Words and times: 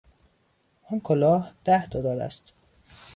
آن 0.89 0.97
کلاه 1.07 1.43
ده 1.65 1.87
دلار 1.87 2.19
است 2.27 2.43